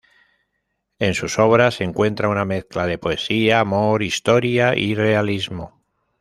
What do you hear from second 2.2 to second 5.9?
una mezcla de poesía, amor, historia y realismo.